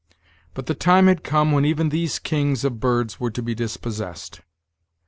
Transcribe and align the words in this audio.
But 0.55 0.65
the 0.65 0.73
time 0.73 1.05
had 1.05 1.23
come 1.23 1.51
when 1.51 1.63
even 1.63 1.89
these 1.89 2.17
kings 2.17 2.63
of 2.63 2.79
birds 2.79 3.19
were 3.19 3.29
to 3.29 3.43
be 3.43 3.53
dispossessed. 3.53 4.41